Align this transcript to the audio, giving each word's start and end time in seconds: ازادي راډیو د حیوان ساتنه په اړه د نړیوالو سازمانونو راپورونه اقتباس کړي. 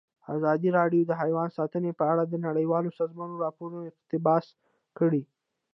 ازادي 0.35 0.69
راډیو 0.79 1.07
د 1.09 1.11
حیوان 1.21 1.49
ساتنه 1.57 1.89
په 1.99 2.05
اړه 2.11 2.23
د 2.27 2.33
نړیوالو 2.47 2.95
سازمانونو 2.99 3.41
راپورونه 3.45 3.85
اقتباس 3.91 4.45
کړي. 4.97 5.23